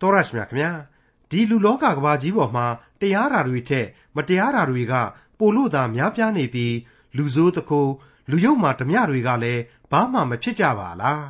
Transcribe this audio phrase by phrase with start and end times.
[0.00, 0.70] တော်ရရှိမြခင်ဗျာ
[1.30, 2.66] ဒီလူလောကကဘာကြီးပေါ်မှာ
[3.00, 3.86] တရားဓာတွေထက်
[4.16, 4.94] မတရားဓာတွေက
[5.38, 6.74] ပိုလို့သာများပြားနေပြီး
[7.16, 7.92] လူဆိုးတကိုး
[8.30, 11.24] လူယုတ်မှဓမြတွေကလည်းဘာမှမဖြစ်ကြပါလား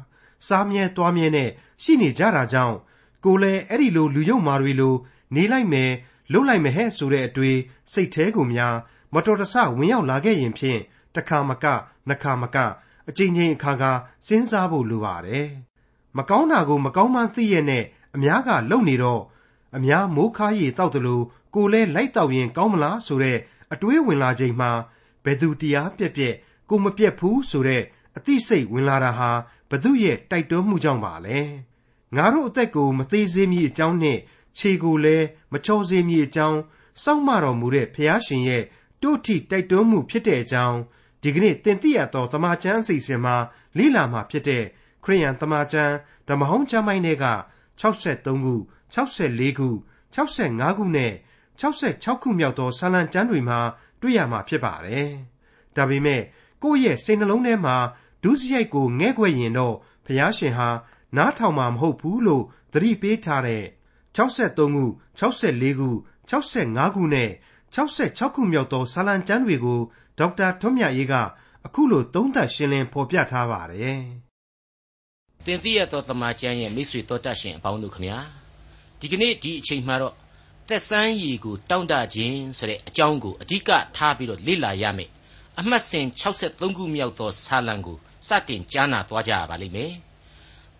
[0.46, 1.50] စားမြဲတွားမြဲနဲ့
[1.82, 2.76] ရှိနေကြတာကြောင့်
[3.24, 4.94] ကိုလည်းအဲ့ဒီလိုလူယုတ်မာတွေလို
[5.34, 5.90] နေလိုက်မယ်
[6.32, 7.56] လှုပ်လိုက်မယ်ဟဲ့ဆိုတဲ့အတွေ့
[7.92, 8.76] စိတ်แท้ကိုများ
[9.14, 10.80] မတော်တဆဝင်ရောက်လာခဲ့ရင်ဖြင့်
[11.14, 11.66] တစ်ခါမက
[12.08, 12.56] နှစ်ခါမက
[13.08, 13.92] အချိန်ချင်းအခါခါ
[14.26, 15.48] စဉ်းစားဖို့လိုပါတယ်
[16.16, 19.22] မကောင်းတာကိုမကောင်းမှန်းသိရတဲ့ အများကလုံနေတော့
[19.76, 21.24] အများမိုးခါရီတောက်တယ်လို့
[21.54, 23.38] ကိုလဲလိုက်တောက်ရင်ကောင်းမလားဆိုတဲ့
[23.72, 24.70] အတွေးဝင်လာချိန်မှာ
[25.24, 26.34] ဘယ်သူတရားပြက်ပြက်
[26.68, 27.82] ကိုမပြက်ဘူးဆိုတဲ့
[28.16, 29.30] အသိစိတ်ဝင်လာတာဟာ
[29.70, 31.38] ဘသူရဲ့တိုက်တွန်းမှုကြောင့်ပါလဲ
[32.16, 34.18] ငါတို့အသက်ကိုမသေးစေမည်အကြောင်းနဲ့
[34.58, 36.58] ခြေကိုလည်းမချောစေမည်အကြောင်း
[37.02, 38.64] စောင့်မတော်မူတဲ့ဖျားရှင်ရဲ့
[39.02, 40.78] တို့ထိတိုက်တွန်းမှုဖြစ်တဲ့အကြောင်း
[41.22, 43.36] ဒီကနေ့တင်ပြရတော့တမချန်းအစီအစဉ်မှာ
[43.76, 44.64] လိလာမှာဖြစ်တဲ့
[45.04, 45.94] ခရိယန်တမချန်း
[46.28, 47.24] ဓမ္မဟောင်းကျမ်းပိုင်းတွေက
[47.80, 48.54] 63ခု
[48.94, 49.68] 64ခု
[50.14, 51.12] 65ခုနဲ့
[51.60, 53.58] 66ခုမြောက်သောဆာလံကျမ်းတွေမှာ
[54.00, 55.08] တွေ့ရမှာဖြစ်ပါတယ်။
[55.76, 56.22] ဒါပေမဲ့
[56.62, 57.76] ကိုယ့်ရဲ့စိတ်နှလုံးထဲမှာ
[58.22, 59.74] ဒုစရိုက်ကိုငဲ့ကွယ်ရင်တော့
[60.06, 60.68] ဘုရားရှင်ဟာ
[61.16, 63.64] နားထောင်မှာမဟုတ်ဘူးလို့သတိပေးထားတဲ့
[64.16, 64.84] 63ခု
[65.20, 65.88] 64ခု
[66.30, 67.30] 65ခုနဲ့
[67.74, 69.80] 66ခုမြောက်သောဆာလံကျမ်းတွေကို
[70.18, 71.14] ဒေါက်တာထွန်းမြတ်ရေးက
[71.66, 74.02] အခုလိုသုံးသပ်ရှင်းလင်းဖော်ပြထားပါတယ်။
[75.48, 78.18] သင်သိရသောတမန်ကျမ်းရဲ့မိတ်ဆွေတော်တတ်ရှင်အပေါင်းတို့ခမညာ
[79.00, 80.14] ဒီကနေ့ဒီအချိန်မှာတော့
[80.68, 85.10] သက်ဆန်းရည်ကိုတောင့်တခြင်းဆိုတဲ့အကြောင်းကိုအဓိကထားပြီးတော့လေ့လာရမယ်
[85.58, 87.96] အမှတ်စဉ်63ခုမြောက်သောဆာလံကို
[88.28, 89.92] စတင်ကြားနာသွားကြရပါလိမ့်မယ်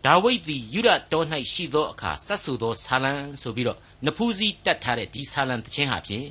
[0.05, 6.29] ဒါဝိဒ်သည်ယူရတော်၌ရှိသောအခါဆက်ဆူသောဆာလံဆိုပြီးတော့နဖူးစည်းတတ်ထားတဲ့ဒီဆာလံတခြင်းဟာဖြင့်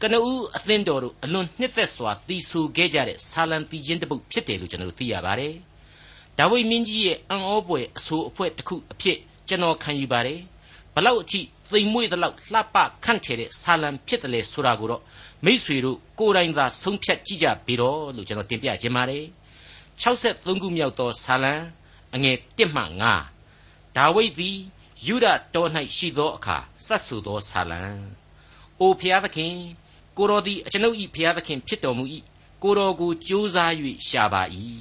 [0.00, 5.54] ကနဦးအသင်းတော်တို့အလွန်နှစ်သက်စွာတီးဆူခဲ့ကြတဲ့ဆာလံတီချင်းတစ်ပုဒ်ဖြစ်တယ်လို့ကျွန်တော်တို့သိရပါတယ်
[6.42, 10.40] ဒါဝိဒ်မင်းကြီးရဲ့အံ့ဩဖွယ်အဆိုအဖွဲတစ်ခုအဖြစ်ကျွန်တော်ခံယူပါတယ်
[10.94, 11.40] ဘလောက်အထိ
[11.70, 15.02] သိမ်မွေ့သလောက်လှပခန့်ထည်တဲ့ဆာလံဖြစ်တယ်လေဆိုတာကိုတော့
[15.44, 19.24] မိษွေတို့ကိုယ်တိုင်သာဆုံးဖြတ်ကြည့်ကြပြီတော့လို့ကျွန်တော်တင်ပြခြင်းပါတယ်
[20.02, 21.54] 63ခုမြောက်သောဆာလံ
[22.14, 22.82] အငယ်1မှ
[23.38, 24.58] 9ဒါဝိဒ်သည်
[25.06, 27.82] ယူဒတော်၌ရှိသောအခါစတ်ဆူသောဆာလံ
[28.80, 29.54] အိုဖျားသခင်
[30.16, 32.04] ကိုတော်သည်အကျွန်ုပ်၏ဖျားသခင်ဖြစ်တော်မူ၏
[32.62, 33.72] ကိုတော်ကိုကြိုးစား၍
[34.08, 34.42] ရှာပါ၏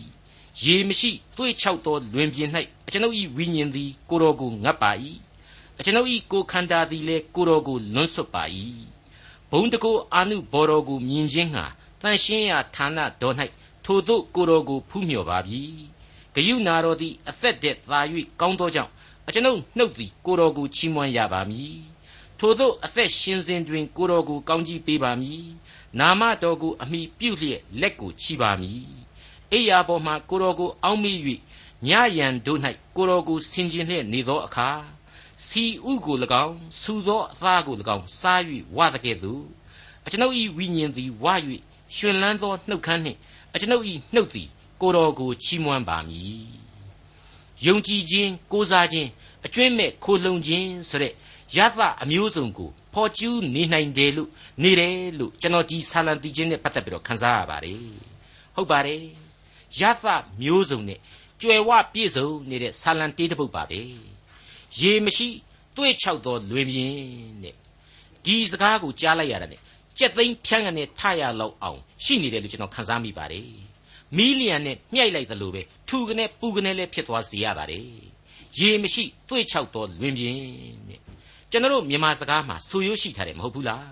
[0.60, 2.50] ရေမရှိသွေ့ချောက်သောလွင်ပြင်၌
[2.88, 4.92] အကျွန်ုပ်၏ဝိညာဉ်သည်ကိုတော်ကိုငတ်ပါ၏
[5.80, 8.44] အကျွန်ုပ်၏ကိုခန္ဓာသည်လည်းကိုတော်ကိုလွန်းဆွတ်ပါ၏
[9.52, 11.66] ဘုံတကိုအာနုဘော်တော်ကိုမြင်ခြင်းဟာ
[12.02, 13.36] တန်ရှင်းရာဌာနတော်၌
[13.86, 15.62] ထိုသို့ကိုတော်ကိုဖူးမြော်ပါပြီ
[16.36, 18.00] ဂယုနာတော်သည်အသက်တည်းသာ၍
[18.40, 18.92] ကောင်းသောကြောင့်
[19.28, 21.78] အကျွန်ုပ်နှုတ်သည်ကိုတော်ကိုချီးမွမ်းရပါမည်
[22.40, 25.44] ထိုသို့အသက်ရှင်စဉ်တွင်ကိုတော်ကိုကောင်းကြီးပေးပါမည်
[26.00, 29.01] နာမတော်ကိုအမိပြုလျက်လက်ကိုချီပါမည်
[29.54, 31.14] အိယာပေါ်မှကိုတော်ကိုအောင်းမိ၍
[31.88, 32.60] ညယံတို့၌
[32.96, 34.70] ကိုတော်ကိုဆင်ခြင်လျက်နေသောအခါ
[35.48, 38.42] စီဥကို၎င်းဆူသောအသားကို၎င်းစား၍
[38.78, 39.44] ဝသကဲ့သို့
[40.06, 41.26] အကျွန်ုပ်၏ဝိညာဉ်သည်ဝ၍
[41.96, 43.18] ရှင်လန်းသောနှုတ်ခမ်းနှင့်
[43.54, 44.48] အကျွန်ုပ်၏နှုတ်သည်
[44.82, 46.46] ကိုတော်ကိုချီးမွမ်းပါမည်
[47.66, 49.10] ယုံကြည်ခြင်းကိုးစားခြင်း
[49.46, 51.14] အကျွင့်မဲ့ခိုလှုံခြင်းဆိုတဲ့
[51.56, 54.30] ယသအမျိုးစုံကိုဖော်ကျူးနေနိုင်တယ်လို့
[54.64, 57.80] နေတယ်လို့ကျွန်တော်ဒီဆာလံတီချင်းနဲ့ပတ်သက်ပြီးတော့ခန်းစားရပါတယ်
[58.56, 59.04] ဟုတ်ပါတယ်
[59.80, 60.06] ယသ
[60.42, 61.00] မျိုးစုံနဲ့
[61.42, 63.80] ကြွယ်ဝပြည့်စုံနေတဲ့ဆာလံတေးတစ်ပုဒ်ပါပဲ
[64.80, 65.28] ရေမရှိ
[65.76, 66.94] တွေ့ချောက်သောလွင်ပြင်
[67.44, 67.56] တဲ့
[68.26, 69.58] ဒီစကားကိုကြားလိုက်ရတာ ਨੇ
[70.00, 73.48] ကြက်သိန်းဖြန်းကနေထရလောက်အောင်ရှိနေတယ်လို့ကျွန်တော်ခန်းစားမိပါတယ်
[74.18, 77.86] မီလီယံနဲ့မြှိုက်လိုက်သလိုပဲထူကနေပူကနေလည်းဖြစ်သွားစေရပါတယ်
[78.60, 80.36] ရေမရှိတွေ့ချောက်သောလွင်ပြင်
[80.90, 81.00] တဲ့
[81.52, 83.90] ကျွန်တော်တို့မြန်မာစကားမှာဆူရိုးရှိထားတယ်မဟုတ်ဘူးလား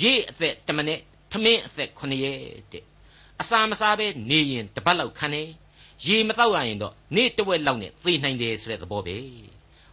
[0.00, 0.98] ရေအသက်တမနဲ့
[1.32, 2.38] ထမင်းအသက်9ရက်
[2.72, 2.84] တဲ့
[3.40, 5.42] အစာမစားပဲနေရင်တပတ်လောက်ခံနေ
[6.06, 9.16] ရေမတော့ရရင်တော့နေ့တဝက်လောက်နဲ့သေနိုင်တယ်ဆိုတဲ့သဘောပဲ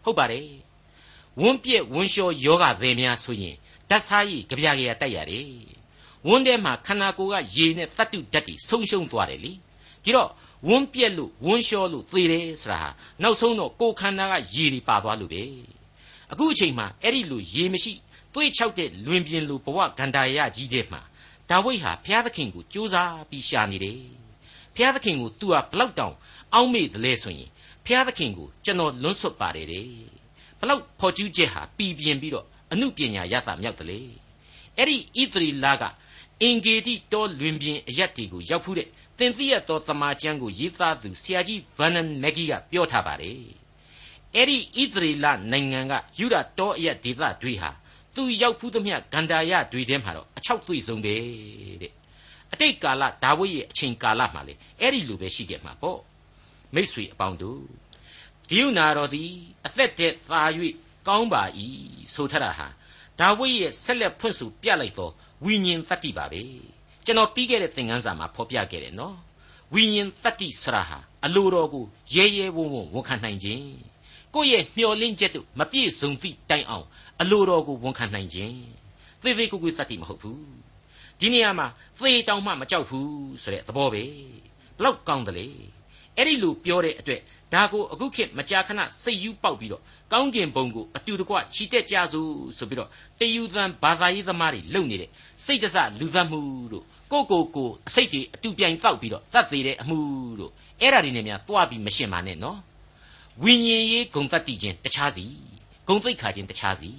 [0.04, 0.48] ဟုတ်ပါတယ်
[1.42, 3.56] ဝန်းပြက်ဝန်းလျှောယောဂသည်များဆိုရင်
[3.90, 5.46] ဓာတ်စားရည်ကြပြကြရတိုက်ရတယ်
[6.28, 9.52] ဝန်းထဲမှာခန္ဓာကိုယ်ကရေနဲ့တတ္တုဓာတ်တွေဆုံးရှုံးသွားတယ်လေ
[10.04, 10.30] ဒီတော့
[10.68, 12.90] ဝန်းပြက်လို့ဝန်းလျှောလို့သေတယ်ဆိုတာဟာ
[13.22, 15.44] နောက်ဆုံးတော့ကိုယ်ခန္ဓာကရေတွေပါသွားလို့ပဲ
[16.32, 17.94] အခုအချိန်မှာအဲ့ဒီလိုရေမရှိ
[18.34, 21.02] သွေးချောက်တဲ့လွင်ပြင်လိုဘဝဂန္ဓာရကြီးတဲ့မှာ
[21.52, 24.00] ဒါဝိဒ်ဟာဘုရားသခင်ကိုကြိုးစားပြီးရှာနေတယ်
[24.76, 26.16] ဘုရားသခင်ကို तू ဟာဘလောက်တောင်
[26.54, 27.50] အောက်မေ့တယ်လဲဆိုရင်
[27.86, 29.86] ဘုရားသခင်ကိုကျွန်တော်လွန်းဆွတ်ပါတယ်တဲ့
[30.60, 34.00] ဘလောက်ဖော်ကျူးချက်ဟာပြည်ပြင်းပြီးတော့အမှုပညာရတာမြောက်တယ်လေ
[34.78, 35.84] အဲ့ဒီဣသရီလာက
[36.42, 38.88] အင်ဂေတိတော်လွင်ပြင်အရက်တီကိုရောက်ဖူးတဲ့
[39.18, 43.40] သင်သိရသောတမန်ကျမ်းကိုရေးသားသူဆရာကြီးဗန်နန်မက်ဂီကပြောထားပါတယ်
[44.36, 47.72] အဲ့ဒီဣသရေလနိုင်ငံကယူဒတောအရက်ဒေသတွေဟာ
[48.16, 51.16] သူရောက်ဖူးသမျှဂန္ဓာရတွေထဲမှာတော့အ ချောက်သွေ့ဆုံးပဲ
[51.82, 51.94] တဲ့
[52.54, 56.00] အတိတ်ကာလဒါဝိဒ်ရဲ့အချိန်ကာလမှာလေအဲ့ဒီလိုပဲရှိခဲ့မှာပေါ့
[56.76, 57.62] မိษွေအပေါင်းတို့
[58.50, 59.32] ဂိယုနာတော်သည်
[59.66, 60.42] အသက်တည်းသာ၍
[61.08, 61.44] ကောင်းပါ၏
[62.14, 62.68] ဆိုထတာဟာ
[63.20, 65.10] ဒါဝိဒ်ရဲ့ဆက်လက်ဖွင့်ဆိုပြလိုက်သော
[65.46, 66.42] ဝိညာဉ်တတ္တိပါပဲ
[67.06, 69.18] ကျွန်တော်ပြီးခဲ့တဲ့သင်ခန်းစာမှာဖော်ပြခဲ့တယ်နော်
[69.74, 73.66] ဝိညာဉ်တတ္တိဆရာဟာအလိုတော်ကိုရဲရဲဝံ့ဝံ့ဝန်ခံနိုင်ခြင်း
[74.36, 76.86] ကိုယ့်ရဲ့မျှော်လင့်ချက်တို့မပြည့်စုံသည့်တိုင်အောင်
[77.22, 78.81] အလိုတော်ကိုဝန်ခံနိုင်ခြင်း
[79.24, 80.42] သေသေးကိုကိုတတ္တိမဟုတ်ဘူး
[81.20, 83.10] ဒီနေရာမှာသေတောင်မှမကြောက်ဘူး
[83.44, 84.04] ဆိုတဲ့သဘောပဲ
[84.78, 85.48] ဘလောက်ကောင်းတယ်လေ
[86.18, 87.22] အဲ့ဒီလိုပြောတဲ့အတွက်
[87.54, 89.82] ဒါကိုအခုခေတ်မကြာခဏစိတ်ယူပေါက်ပြီးတော့
[90.12, 92.90] ကောင်းကျင်ဘုံကိုအတူတကွချီတက်ကြစို့ဆိုပြီးတော့
[93.20, 95.10] တယူသံဘာသာရေးသမားတွေလုပ်နေတဲ့
[95.46, 96.42] စိတ်တစလူသတ်မှု
[96.74, 100.00] တို့ကိုကိုကိုအစိတ်တွေအတူပြိုင်တောက်ပြီးတော့တတ်သေးတဲ့အမှု
[100.40, 100.52] တို့
[100.82, 102.60] အဲ့ဒါတွေနဲ့များသွားပြီးမရှင်းပါနဲ့နော်
[103.44, 105.26] ဝိညာဉ်ရေးဂုံတတ်တည်ခြင်းတခြားစီ
[105.88, 106.90] ဂုံသိက္ခာခြင်းတခြားစီ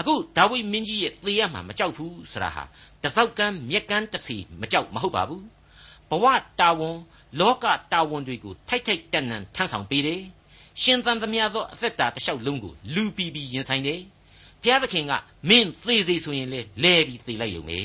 [0.00, 2.62] အခုဒါဝိမင်းကြီးရဲ့သေရမှာမကြောက်ဘူးဆိုတာဟာ
[3.02, 5.44] တစောက်ကန်းမြက်ကန်းတစီမကြောက်မဟုတ်ပါဘူး
[6.10, 6.24] ဘဝ
[6.60, 6.96] တာဝန်
[7.40, 10.22] လောကတာဝန်တွေကိုထိုက်ထိုက်တန်တန်ထမ်းဆောင်ပေးတယ်
[10.82, 14.00] ရှင်သန်သမျှသောအသက်တာတစ်လျှောက်လုံးကိုလူပီပီရင်ဆိုင်တယ်
[14.62, 15.12] ဘုရားသခင်က
[15.48, 17.78] မင်းသေစေဆိုရင်လေလဲပြီးသေလိုက်ရုံပဲ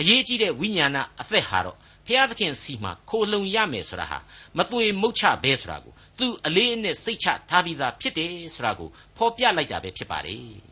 [0.00, 1.76] အရေးကြီးတဲ့ဝိညာဏအသက်ဟာတော့
[2.06, 4.18] ဘုရားသခင်စီမှာခိုလုံရမယ်ဆိုတာဟာ
[4.56, 10.67] မသွေမုတ်ချဘဲဆိုတာကိုသူအလေးအနက်စိတ်ချထားပြီးသားဖြစ်တယ်ဆိုတာကိုဖော်ပြလိုက်တာပဲဖြစ်ပါတယ်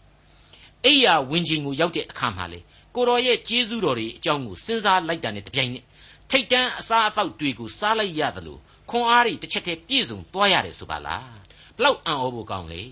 [0.85, 2.61] အိယာဝင်းချင်းကိုရောက်တဲ့အခါမှာလေ
[2.95, 5.85] ကိုတော်ရဲ့ကျေးဇူးတော်တွေအကြောင်းကိုစဉ်းစားလိုက်တာနဲ့တပြိုင်နက်
[6.31, 8.59] ထိတ်တန်းအစားအသောက်တွေကိုစားလိုက်ရသလို
[8.91, 11.29] ခွန်အားတွေတစ်ချက်တည်းပြည့်စုံသွားရတယ်ဆိုပါလား
[11.77, 12.83] ဘလောက်အံ့ဩဖို့ကောင်းလေ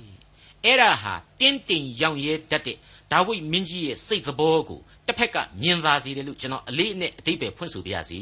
[0.65, 2.77] အဲ့ဒါဟာတင်းတင်ရောင်ရဲတတ်တဲ့
[3.13, 8.21] ဒါဝိမင်းကြီးရဲ့စိတ်သဘောကိုတစ်ဖက်ကမြင်သာစေတယ်လို့ကျွန်တော်အလေးအနက်အတိတ်ပဲဖွင့်ဆိုပြရစီ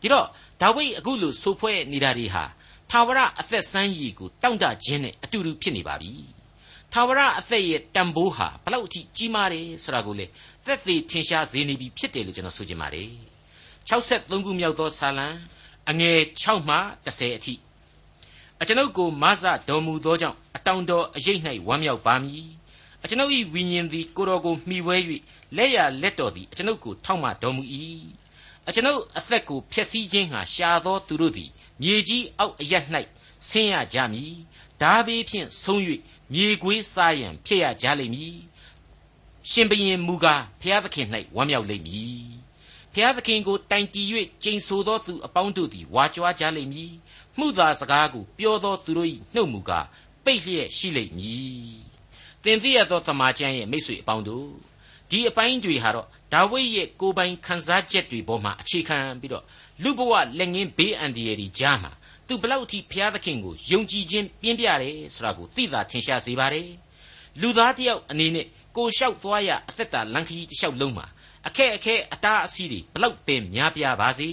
[0.00, 0.26] ဒီတော့
[0.60, 2.44] ဒါဝိအခုလိုဆိုဖွဲ့နေတာတွေဟာ
[2.90, 6.12] သာဝရအသက်ဆန်းရည်ကိုတောင့်တခြင်းနဲ့အတူတူဖြစ်နေပါပြီ
[6.94, 10.26] သာဝရအသက်ရဲ့တန်ဖိုးဟာဘလောက်အထိကြီးမားတယ်ဆိုတာကိုလေ
[10.64, 13.10] သက်သေထင်ရှားစေနေပြီဖြစ်တယ်လို့ကျွန်တော်ဆိုချင်ပါတယ်
[13.88, 15.26] 63ခုမြောက်သောဇာလံ
[15.90, 16.76] အငယ်6မှ
[17.06, 17.54] 10အထိ
[18.60, 22.46] အကျွန်ုပ်ကိုမဆတော်မူသောကြောင့်အတောင်တော်အရေး၌ဝမ်းမြောက်ပါမည်
[23.02, 24.96] အကျွန်ုပ်၏ဝိညာဉ်သည်ကိုတော်ကိုမှီဝဲ၍
[25.56, 27.62] လက်ရလက်တော်သည်အကျွန်ုပ်ကိုထောက်မှတော်မူ၏
[28.68, 31.50] အကျွန်ုပ်အသက်ကိုဖျက်ဆီးခြင်းဟာရှာသောသူတို့သည်
[31.82, 32.74] မြေကြီးအောက်အရ၌
[33.48, 34.34] ဆင်းရကြမည်
[34.82, 35.80] ဓာဘေးဖြင့်ဆုံး၍
[36.32, 38.38] မြေခွေးစားရန်ဖြစ်ရကြလိမ့်မည်
[39.50, 42.24] ရှင်ဘရင်မူကားဖျားသခင်၌ဝမ်းမြောက်လိမ့်မည်
[42.94, 44.02] ဖျားသခင်ကိုတိုင်တီ၍
[44.42, 46.92] ကျိန်ဆိုသောသူအပေါင်းတို့သည်ဝါကြွားကြလိမ့်မည်
[47.38, 49.86] မှုသာစကားကိုပြောသောသူတို့၏နှုတ်မူကား
[50.24, 51.78] ပိတ်လျက်ရှိလိမ့်မည်
[52.44, 54.48] တင်သိရသောသမာကျမ်းရဲ့မိတ်ဆွေအပေါင်းတို့
[55.10, 59.44] ဒီအပိုင်းတွေဟာတော့ဒါဝိဒ်ရဲ့ကိုယ်ပိုင်ခံစားချက်တွေပေါ်မှာအခြေခံပြီးတော့
[59.82, 61.92] လူဘဝလက်ငင်းဘေးအန္တရာယ်ကြီးကြားမှာ
[62.28, 66.68] သူဘလောက်အထိဘုရားသခင်ကိုယုံကြည်ခြင်းပြင်းပြတယ်ဆိုတာကိုသိသာထင်ရှားစေပါတယ်
[67.40, 71.06] လူသားတယောက်အနေနဲ့ကိုလျှောက်သွားရအသက်တာလန်ခီတစ်လျှောက်လုံးမှာ
[71.46, 74.28] အခက်အခဲအတားအဆီးတွေဘလောက်ပင်များပြားပါစေ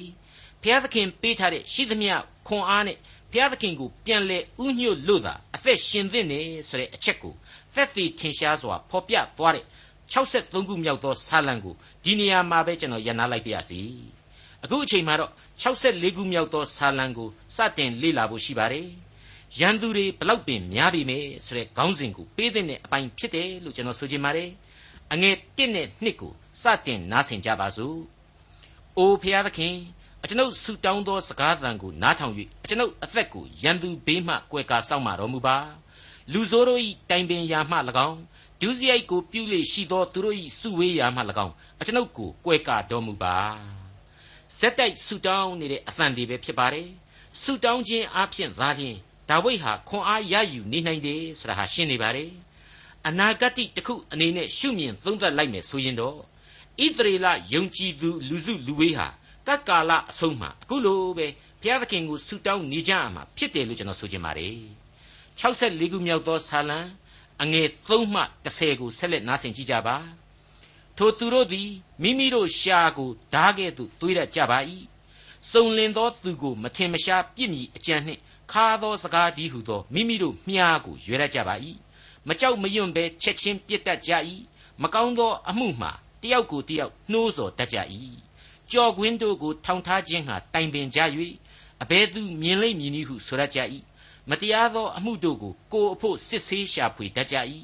[0.62, 2.14] ဘုရားသခင်ပေးထားတဲ့ရှိသမျှ
[2.48, 2.98] ခွန်အားနဲ့
[3.32, 6.40] ဘုရားသခင်ကိုပြန်လဲဥညွတ်လို့သာအသက်ရှင်သင့်နေ
[6.70, 7.34] ဆိုတဲ့အချက်ကို
[7.76, 9.66] သက်သေထင်ရှားစွာဖော်ပြသွားတဲ့
[10.14, 13.80] 63ခုမြောက်သောစာလံကိုဒီနေရာမှာပဲကျွန်တော်ရန်နာလိုက်ပါရစေ
[14.64, 15.32] အခုအချိန်မှာတော့
[15.62, 18.88] 64ခုမြောက်သောစာလံကိုစတင်လေ့လာဖို့ရှိပါတယ်
[19.60, 24.50] ရန်သူတွေဘလောက်ပင်များပြီမယ်ဆိုတဲ့ခေါင်းစဉ်ကိုပေးတဲ့အပိုင်းဖြစ်တယ်လို့ကျွန်တော်ဆိုချင်ပါတယ်
[25.14, 27.98] အငယ်1နဲ့2ကိုစတင်နားဆင်ကြပါစို့။
[28.98, 29.76] အိုဖျားသခင်
[30.24, 35.58] အကျွန်ုပ်ဆုတောင်းသောစကားသံကိုနားထောင်၍အကျွန်ုပ်အသက်ကိုရန်သူဘေးမှကွယ်ကာစောင့်မတော်မူပါ။
[36.32, 37.78] လူဆိုးတို့၏တိုင်ပင်ရာမှ၎
[38.08, 38.20] င်း
[38.62, 43.38] ဒုစရိုက်ကိုပြုလေရှိသောသူတို့၏စုဝေးရာမှ၎င်းအကျွန်ုပ်ကိုကွယ်ကာတော်မူပါ။
[44.60, 46.88] ဇက်တိုက်ဆုတောင်းနေတဲ့အသံတွေပဲဖြစ်ပါတယ်။
[47.42, 48.98] ဆုတောင်းခြင်းအပြင်သာခြင်း
[49.30, 52.30] ဒါဝိဒ်ဟာခွန်အားရယူနေနိုင်တယ်ဆိုတာဟာရှင်းနေပါတယ်။
[53.08, 56.16] အနာဂတ်တစ်ခုအနေနဲ့ရှုမြင်သုံးသပ်လိုက်မယ်ဆိုရင်တော့
[56.84, 59.08] ဣသရေလယုံကြည်သူလူစုလူဝေးဟာ
[59.48, 61.28] ကတ်ကာလအဆုံးမှာအခုလိုပဲ
[61.62, 64.56] ဘုရားသခင်ကိုဆုတောင်းနေကြရမှာဖြစ်တယ်လို့ကျွန်တော်ဆိုချင်ပါတယ်
[65.40, 66.80] 64ခုမြောက်သောဆာလံ
[67.42, 69.96] အငယ်3မှ10ကိုဆက်လက်နားဆင်ကြည့်ကြပါ
[70.98, 71.70] ထိုသူတို့သည်
[72.02, 74.60] မိမိတို့ရှာကိုဓားကဲ့သို့သွေးရကြပါ၏
[75.52, 78.22] စုံလင်သောသူကိုမထင်မရှားပြစ်မိအကြံနှင့်
[78.52, 81.56] ခါသောစကားဒီဟုသောမိမိတို့မြားကိုရွေရကြပါ၏
[82.28, 84.12] မကြောက်မရွံ့ဘဲချက်ချင်းပြစ်တတ်ကြ၏
[84.82, 87.78] မကောင်းသောအမှုမှာတယောက်ကိုတယောက်နှိုးဆော်တတ်ကြ၏
[88.72, 91.00] ကြော်ကွင်းတို့ကိုထောင်ထားခြင်းဟာတိုင်ပင်ကြ၍
[91.82, 93.60] အဘဲသူမြင်လိမ့်မည်နည်းဟုဆိုရကြ၏
[94.30, 97.36] မတရားသောအမှုတို့ကိုကိုအဖို့စစ်ဆေးရှာဖွေတတ်ကြ၏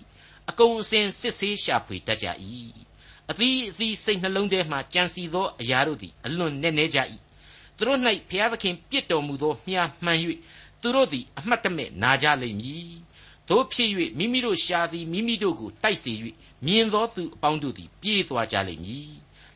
[0.49, 2.27] အကုံအစင်စစ်ဆေးရှာဖွေတတ်ကြ၏
[3.31, 6.99] အသီးအသီးစိတ်နှလုံးထဲမှကြံစီသောအရာတို့သည်အလွန်နက်နဲကြ၏
[7.77, 10.19] သူတို့၌ဘုရားသခင်ပြစ်တော်မူသောမြားမှန်၍
[10.81, 12.91] သူတို့သည်အမှတ်တမဲ့နာကြလိမ့်မည်
[13.49, 16.13] တို့ဖြစ်၍မိမိတို့ရှာသည်မိမိတို့ကိုတိုက်စေ၍
[16.65, 19.11] မြင်သောသူအပေါင်းတို့သည်ပြေးသွားကြလိမ့်မည်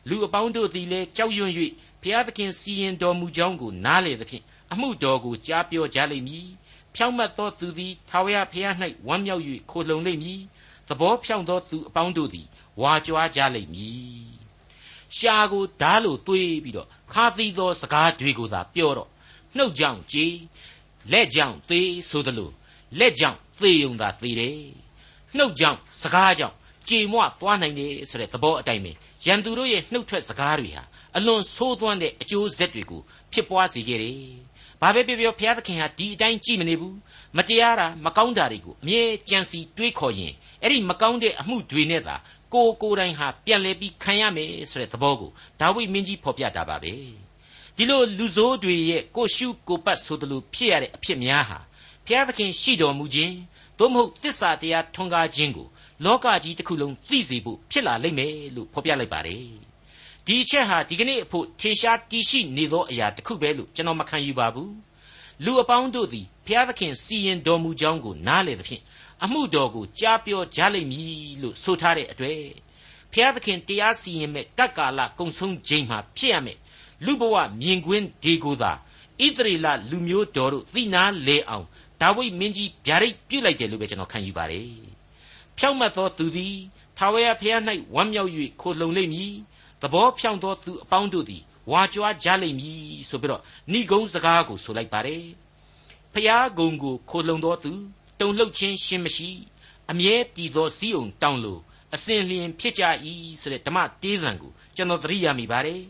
[0.08, 1.52] လူအပေါင်းတို့သည်လည်းကြောက်ရွံ့၍
[2.02, 6.48] ဘုရားသခင်စီရင်တော်မူကြောင်းကိုနားလေသဖြင့်အမှုတော်ကိုကြားပြောကြလိမ့်မည်
[6.94, 8.74] ဖြောင့်မတ်သောသူသည်ထာဝရဘုရား၌
[9.06, 10.51] ဝမ်းမြောက်၍ခိုလှုံလိမ့်မည်သ
[11.00, 12.46] ဘောဖြောင့်သောသူအပေါင်းတို့သည်
[12.80, 14.32] ဝါကြွားကြလိမ့်မည်
[15.16, 19.08] ရှားကိုဓားလိုသွေးပြီးတော့ခါသီးသောစကားတွေကိုသာပြောတော့
[19.56, 20.34] နှုတ်ကြောင့်ကြေး
[21.12, 22.50] လက်ကြောင့်သေးဆိုသလို
[22.98, 24.60] လက်ကြောင့်သေုံသာသေတယ်
[25.36, 26.56] နှုတ်ကြောင့်စကားကြောင့်
[26.88, 28.92] ကြေမွသွားနိုင်တယ်ဆိုတဲ့သဘောအတိုင်းပဲ
[29.26, 30.82] ရန်သူတို့ရဲ့နှုတ်ထွက်စကားတွေဟာ
[31.16, 34.16] အလွန်ဆိုးသွမ်းတဲ့အကျိုးဆက်တွေကိုဖြစ်ပွားစေခဲ့တယ်။
[34.80, 36.94] ဘာပဲပြောပြောဘုရားသခင်ဟာဒီအတိုင်းကြည့်မနေဘူး။
[37.36, 42.16] မတရားတာမကောင်းတာတွေကိုအမြဲကြံစီတွေးခေါ်ရင်အဲ့ဒီမကောင်းတဲ့အမှုတွေနဲ့သာ
[42.54, 46.92] ကိုကိုယ်တိုင်ဟာပြန်လဲပြီးခံရမယ်ဆိုတဲ့သဘောကိုဒါဝိမင်းကြီးဖော်ပြတာပါပဲ။
[47.76, 51.58] ဒီလိုလူဆိုးတွေရဲ့ကိုရှုကိုပတ်ဆိုသလိုဖြစ်ရတဲ့အဖြစ်များဟာ
[52.06, 53.34] ဘုရားသခင်ရှိတော်မူခြင်း
[53.78, 55.66] သို့မဟုတ်တစ္ဆာတရားထွန်းကားခြင်းကို
[56.04, 59.44] လောကကြီးတစ်ခုလုံးသိစေဖို့ဖြစ်လာလိမ့်မယ်လို့ဖော်ပြလိုက်ပါတယ်
[60.26, 64.70] ဒီအချက်ဟာဒီကနေ့အဖို့ထင်ရှားတည်ရှိနေသောအရာတစ်ခုပဲလို့ကျွန်တော်မခံယူပါဘူး
[65.44, 68.82] လူအပေါင်းတို့သည်ဘုရားသခင်စီရင်တော်မူကြောင်းကိုနားလည်သဖြင့်
[69.24, 72.40] အမှုတော်ကိုကြားပြောကြလိမ့်မည်လို့ဆိုထားတဲ့အတွေ့
[73.12, 76.58] ဘုရားသခင်တရားစီရင်မဲ့ကပ်ကာလကုံဆုံးခြင်းမှာဖြစ်ရမယ်
[77.04, 78.72] လူဘဝမြင်ကွင်းဒီကိုသာ
[79.24, 81.66] ဣသရေလလူမျိုးတော်တို့သိနာလေအောင်
[82.00, 84.68] ဒါဝိမင်းကြီးဗျာဒိတ်ပြုတ်လိုက်တယ်လို့ပဲကျွန်တော်ခံယူပါတယ်
[85.58, 86.56] ဖြောင့်မတ်သောသူသည်
[86.98, 87.60] ထာဝရဘုရား၌
[87.94, 88.30] ဝမ်းမြောက်၍
[88.60, 89.32] ခိုလှုံလိမ့်မည်
[89.82, 93.42] သဘောဖြောင့်သောသူအပေါင်းတို့သည် ဝါကြွားကြလိမ့်မည်ဆိုပြီးတော့
[93.72, 95.24] ဏိဂုံးစကားကိုဆိုလိုက်ပါတယ်
[96.14, 97.72] ဖျားဂုံကိုခိုလှုံသောသူ
[98.20, 99.30] တုံလှုပ်ခြင်းရှင်းမရှိ
[99.90, 101.60] အမြဲတည်သောစီးုံတောင်းလို့
[101.94, 102.82] အစဉ်လျင်ဖြစ်ကြ၏
[103.40, 105.82] ဆိုတဲ့ဓမ္မတေးသံကိုကျွန်တော်သတိရမိပါတယ်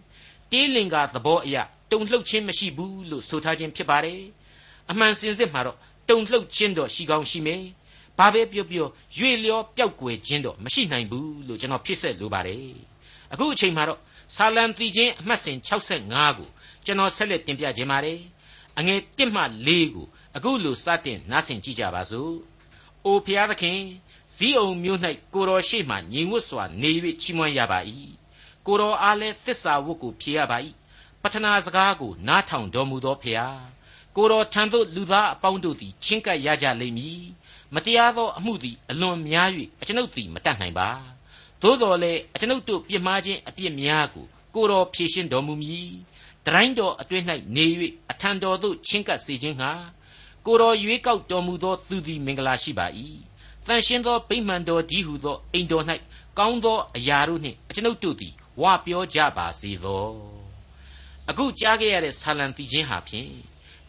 [0.50, 1.56] တေးလင်္ကာသဘောအရ
[1.90, 4.20] တုံလှုပ်ခြင်းမရှိဘူးလို့ဆိုထားခြင်းဖြစ်ပါတယ်
[4.90, 7.62] အမှန်စင်စစ်မှာတော့တုံလှုပ်ခြင်းတော့ရှိကောင်းရှိမယ်
[8.18, 8.86] ဘာပဲပြောပြော
[9.16, 12.66] ရွေလျောပျောက်ကွယ်ခြင်းတော့မရှိနိုင်ဘူးလို့ကျွန်တော်ဖြစ်ဆက်လိုပါတယ်
[13.32, 14.00] အခုအချိန်မှာတော့
[14.34, 15.58] ဆာလံတီချင်းအမှတ်စဉ်
[16.02, 16.48] 65ကို
[16.84, 18.20] ကျွန်တော်ဆက်လက်တင်ပြခြင်းပါတယ်
[18.78, 22.34] အငယ်1မှ4ကိုအခုလိုစတင်နားဆင်ကြည့်ကြပါစို့
[23.04, 23.80] အိုဖျားသခင်
[24.36, 24.98] ဇီးအောင်မျိုး၌
[25.34, 26.90] ကိုတော်ရှိမှညီဝတ်စွာနေ၍
[27.22, 27.78] ချီးမွမ်းရပါ၏
[28.66, 30.58] ကိုတော်အားလည်းသစ္စာဝတ်ကိုဖြေရပါ၏
[31.22, 33.58] ပထနာစကားကိုနားထောင်တော်မူသောဖျား
[34.16, 37.22] ကိုတော်ထံသို့လူသားအပေါင်းတို့သည်ချင်းကပ်ရကြလိမ့်မည်
[37.74, 39.48] မတရားသောအမှုသည်အလွန်များ၍
[39.80, 40.88] အကျွန်ုပ်သည်မတတ်နိုင်ပါ
[41.62, 45.90] သို့တော်လည်းအကျွန်ုပ်တို့ပြစ်မှားခြင်းအပြစ်များကိုကိုတော်ဖြေရှင်းတော်မူမည်
[46.46, 47.24] တတိုင်းတော်အတွင်း၌
[47.56, 47.66] နေ၍
[48.10, 49.70] အထံတော်သို့ချင်းကပ်စေခြင်းဟာ
[50.46, 52.86] ကိုတော်ရွေးကောက်တော်မူသောသူသည်မင်္ဂလာရှိပါ၏
[53.66, 55.84] တန်ရှင်းသောဗိမှန်တော်ဒီဟုသောအိမ်တော်၌
[56.38, 60.06] ကောင်းသောအရာတို့နှင့်အကျွန်ုပ်တို့သည်ဝါပြောကြပါစေသော
[61.30, 63.30] အခုကြားခဲ့ရတဲ့ဆာလံတီချင်းဟာဖြင့်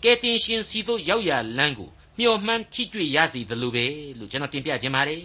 [0.03, 3.85] ကယ်တင်ရှင်စီသို့ရောက်ရလမ်းကိုမျှော်မှန်းထိတွေ့ရစီသလိုပဲ
[4.17, 5.23] လို့ကျွန်တော်တင်ပြခြင်းပါတယ်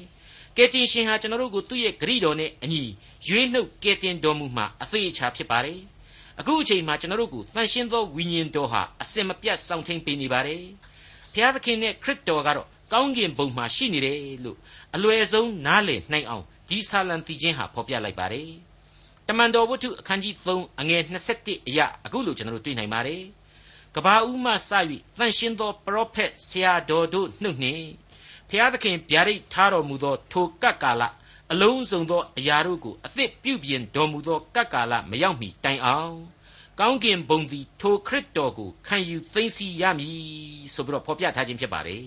[0.61, 2.83] ကယ်တင်ရှင်ဟာကျွန်တော်တို့ကိုသူ့ရဲ့ဂရိတော်နဲ့အညီ
[3.29, 5.81] ရွေးနှုတ်ကယ်တင်တော်မူမှအသေးအချာဖြစ်ပါတယ်
[6.41, 10.62] အခုအချိန်မှာကျွန်တော်တို့ကိုတန်ရှင်းသောဝိညာဉ်တော်ဟာအစင်မပြတ်စောင့်ထိန်ပေးနေပါတယ်
[11.33, 14.57] ဘုရားသခင်နဲ့ခရစ်တော်ကတော့ကောင်းကင်ဘုံမှာရှိနေတယ်လို့
[14.95, 18.50] အလွယ်ဆုံးနားလည်နိုင်အောင်ဒီဆာလံတီချင်းဟာဖော်ပြလိုက်ပါတယ်
[19.27, 21.03] တမန်တော်ဝတ္ထုအခန်းကြီး3အငယ်
[21.35, 23.23] 21အရာအခုလို့ကျွန်တော်တို့တွေ့နိုင်ပါတယ်
[23.95, 24.55] ကဘာဦးမှစ၍
[25.19, 27.85] တန်ရှင်းသောပရောဖက်ဆရာတော်တို့နှုတ်နှင့်
[28.50, 31.02] ဖျားသခင်ဗျာဒိတ်ထားတော်မူသောထိုကပ်ကာလ
[31.52, 36.17] အလုံးစုံသောအရာတို့ကိုအသစ်ပြုပြင်တော်မူသောကပ်ကာလမရောက်မီတိုင်အောင်
[36.81, 40.19] ကောင်းကင်ဘုံသည်ထိုခရစ်တော်ကိုခံယူသိသိရမည်
[40.75, 42.07] ဆိုပြီးတော့ဖော်ပြထားခြင်းဖြစ်ပါတယ်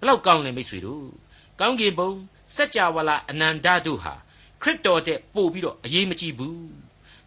[0.00, 1.06] ဘလောက်ကောင်းလဲမိတ်ဆွေတို့
[1.60, 2.10] ကောင်းကင်ဘုံ
[2.56, 4.14] စัจ java လာအနန္တတို့ဟာ
[4.62, 6.58] ခရစ်တော်တဲ့ပို့ပြီးတော့အရေးမကြီးဘူး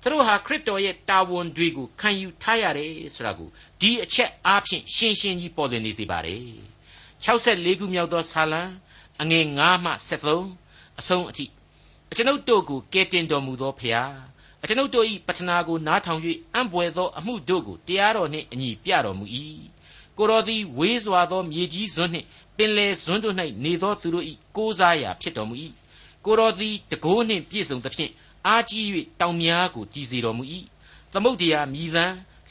[0.01, 3.50] သူတို့ဟာခရစ်တော်ရဲ့တာဝန်တွေကိုခံယူထားရတယ်ဆိုတာကို
[3.82, 6.48] ဒီအချက်အားဖြင့်ရှင်းရှင်းကြီးပေါ်လွင်နေစေပါတယ်
[7.24, 8.62] 64ခုမြောက်သောဆာလံ
[9.22, 11.46] အငယ်9မှ73အဆုံးအထိ
[12.12, 14.13] အကျွန်ုပ်တို့ကိုကယ်တင်တော်မူသောဖျား
[14.63, 16.22] အကျွန်ုပ်တို့၏ပတနာကိုနားထောင်၍
[16.53, 19.25] အံ့ဘွယ်သောအမှုတို့ကိုတရားတော်နှင့်အညီပြတော်မူ၏
[20.18, 22.27] ကိုတော်သည်ဝေးစွာသောမြေကြီးစွန်းနှင့်
[22.58, 24.25] ပင်လေစွန်းတို့၌နေသောသူတို့၏
[24.56, 25.56] ကိုးစားရာဖြစ်တော်မူ၏
[26.25, 28.12] ကိုတော်သည်တကိုးနှင့်ပြည့်စုံသဖြင့်
[28.48, 28.86] အားကြီး၍
[29.20, 30.44] တောင်များကိုတည်စေတော်မူ၏
[31.13, 32.06] သမုတ်တရားမြည်သံ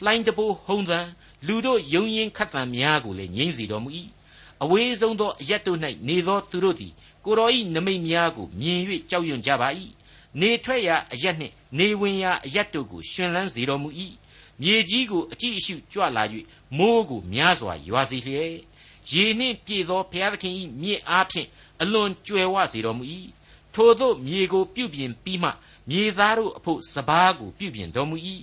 [0.04, 1.00] လှိုင်းတပိုးဟုံသံ
[1.46, 3.90] လူတို့ယုံရင်ခတ်သံများကိုလည်းငြိမ့်စေတော်မူ၏
[4.62, 5.78] အဝေးဆုံးသောအရက်တို့၌
[6.08, 6.92] နေသောသူတို့သည်
[7.24, 9.68] ကိုတော်၏နမိတ်များကိုမြင်၍ကြောက်ရွံ့ကြပါ၏
[10.40, 13.88] နေထွက်ရာအရက်နှင့်နေဝင်ရာအရက်တို့ကိုရှင်လန်းစေတော်မူ၏
[14.60, 16.24] မြေကြီးကိုအကြည့်အရှုကြွလာ၍
[16.78, 18.52] မိုးကိုများစွာရွာစေလျက်
[19.10, 21.48] ရေနှင့်ပြည့်သောဘုရားသခင်၏မြစ်အားဖြင့်
[21.82, 23.04] အလွန်ကြွယ်ဝစေတော်မူ၏
[23.74, 25.50] ထို့သောမြေကိုပြုပြင်ပြီးမှ
[25.90, 28.16] မြေသားတို့အဖို့စပားကိုပြုပြင်တော်မူ၏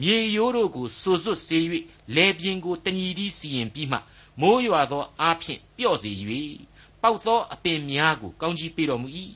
[0.00, 1.58] မြေရိုးတို့ကိုစိုးစွတ်စေ၍
[2.16, 3.98] လေပြင်းကိုတညီသည်စီရင်ပြီးမှ
[4.40, 6.10] မိုးရွာသောအားဖြင့်ပျော့စေ၍
[7.02, 9.08] ပေါက်သောအပင်များကိုကောင်းကြီးပေးတော်မူ၏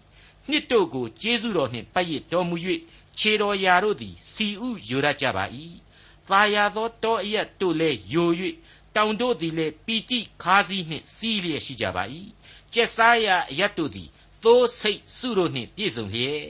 [0.49, 2.57] နှစ်တို့ကိုကျေးဇူးတော်နှင့်ပတ်ရတော်မူ၍
[3.19, 5.45] ခြေတော်ရာတို့သည်စီဥယိုရကြပါ၏။
[6.31, 8.31] သာယာသောတောအရက်တို့လည်းယို၍
[8.97, 12.05] တောင်တို့သည်လည်းပီတိခါးစည်းနှင့်စီးလျက်ရှိကြပါ၏
[12.73, 14.09] ကျက်စားရာအရတ်တို့သည်
[14.45, 16.47] သိုးစိတ်စုတို့နှင့်ပြည့်စုံလျက်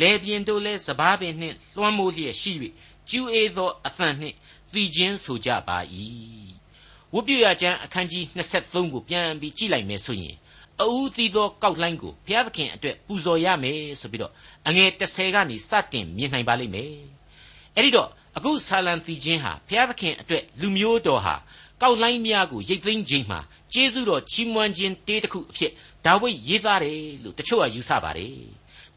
[0.00, 2.52] လေပြင်းတို့လည်းစပားပင်နှင့်လွှမ်းမိုးလျက်ရှိ၍
[3.10, 4.36] ကျူးအေးသောအသံနှင့်
[4.72, 5.78] သီချင်းဆိုကြပါ၏
[7.14, 10.36] ဝတ်ပြုရကျမ်းအခန်းကြီး23ကိုပြန်ပြီးကြည့်လိုက်မယ်ဆိုရင်
[10.80, 14.32] အူးသီးသောကောက်လှိုင်းကိုဘုရားသခင်အတွက်ပူဇော်ရမယ်ဆိုပြီးတော့
[14.68, 16.92] အငယ်30ကနေစတင်မြင်နိုင်ပါလိမ့်မယ်
[17.74, 21.34] အဲ့ဒီတော့အခုဆာလံသီချင်းဟာဘုရားသခင်အတွက်လူမျိုးတော်ဟာ
[21.82, 23.40] ကောက်လှိုင်းများကိုရိတ်သိမ်းခြင်းမှာ
[23.72, 25.72] ကျေးဇူးတော်ချီးမွမ်းခြင်းတေးတစ်ခုအဖြစ်
[26.04, 28.32] ဒါဝိဒ်ရေးသားတယ်လို့တချို့ကယူဆပါတယ်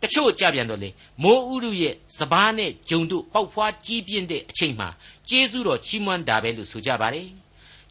[0.01, 0.89] တချို့ကြပြန်တော့လေ
[1.23, 4.89] မိုးဥရုရဲ့စပားနဲ့ဂျုံတို့ပေါက်ဖွားကြီးပြင်းတဲ့အချိန်မှာ
[5.29, 7.27] ကျေးဇူးတော်ချီးမွမ်းတာပဲလို့ဆိုကြပါတယ်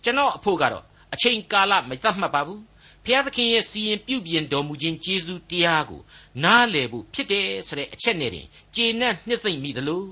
[0.05, 2.63] ကျွန်တော်အဖို့ကတော့အချိန်ကာလမသတ်မှတ်ပါဘူး
[3.05, 6.01] ဖျားသခင်ရဲ့စီရင်ပြုပြင်တော်မူခြင်းကျေးဇူးတရားကို
[6.45, 10.03] နားလည်ဖို့ဖြစ်တယ်ဆိုတဲ့အချက်နဲ့တင်ကျေနပ်နှစ်သိမ့်မိသလို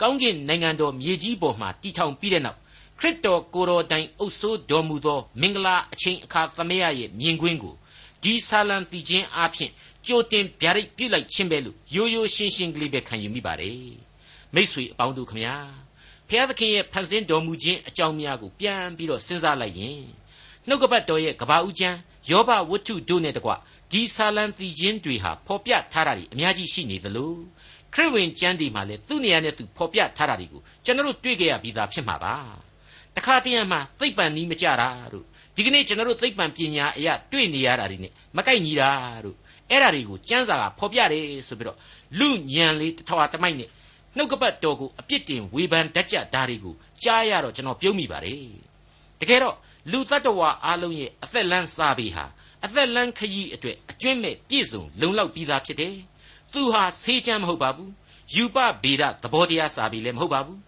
[0.00, 2.58] ကောင်းကင်နိုင်ငံတော်မြေကြီးပေါ်မှာတည်ထောင်ပြီးတဲ့နောက်
[2.98, 7.74] ခရစ်တော်ကိုယ်တော်တိုင်အုပ်ဆိုးတော်မူသော မင်္ဂလာအချိန်အခါသမယရဲ့မြင်ကွင်းကို
[8.22, 9.70] ဒီဆာလံတည်ခြင်းအပြင်
[10.06, 13.78] ကြိုတင်ဗျာဒိတ်ပြုလိုက်ခြင်းပဲလို့ရိုးရိုးရှင်းရှင်းကလေးပဲခံယူမိပါတယ်
[14.54, 15.54] မိษွေအပေါင်းတို့ခမညာ
[16.30, 20.02] ဖျားသခင်ရဲ့ဖန်ဆင်းတော်မူခြင်းအကြောင်းများကိုပြန်ပြီးတော့စဉ်းစားလိုက်ရင်
[20.68, 21.98] နှုတ်ကပတ်တော်ရဲ့ကဘာဦးကျမ်း
[22.30, 23.50] ယောဘဝတ္ထုတို့နဲ့တကွ
[23.92, 27.34] ဒီဆာလံတည်ခြင်းတွေဟာဖော်ပြထားတာတွေအများကြီးရှိနေသလို
[27.94, 32.34] ခရစ်ဝင်ကျမ်းဒီမှာလည်းသူ့နေရာနဲ့သူဖော်ပြထားတာတွေကိုကျွန်တော်တို့တွေ့ကြရပြီးသားဖြစ်မှာပါ
[33.16, 35.24] တခါတည်းမှာသိပ္ပံနီးမကြတာတို့
[35.56, 38.90] ဒီကနေ့ကျွန်တော်တို့သိပ္ပံပညာအရာတွေ့နေရတာတွေနဲ့မကိုက်ညီတာ
[39.24, 39.36] တို့
[39.70, 41.78] အဲ့ဒါတွေကိုစံစာကဖော်ပြတယ်ဆိုပြီးတော့
[42.18, 43.68] လူညံလေးတထွာတမိုက်နဲ့
[44.16, 48.44] နှုတ်ကပတ်တော်ကိုအပြစ်တင်ဝေဖန်တတ်ကြတာတွေကိုကြားရတော့ကျွန်တော်ပြုံးမိပါတယ်
[49.20, 49.56] တကယ်တော့
[49.90, 52.24] လူတ attva အားလုံးရဲ့အသက်လန်းစားပြီးဟာ
[52.64, 55.96] အသက်လန်းခရီးအတွက်အကျွင့်မဲ့ပြည့်စုံလုံလောက်ပြီးသားဖြစ်တယ်
[56.52, 57.90] သူဟာဆေးချမ်းမဟုတ်ပါဘူး
[58.34, 60.58] ယူပဗေဒသဘောတရားစာပြီးလည်းမဟုတ်ပါဘူး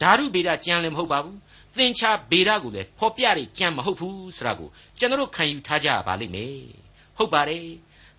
[0.00, 1.36] ဓာတုဗေဒကျမ်းလည်းမဟုတ်ပါဘူး
[1.76, 4.68] သင်္ချာဗေဒကိုလည်းဖော်ပြတဲ့ကြံမဟုတ်ဘူးဆိုတာကို
[4.98, 6.56] ကျွန်တော်ခံယူထားကြပါလိမ့်မယ်
[7.16, 7.66] ဟုတ်ပါတယ်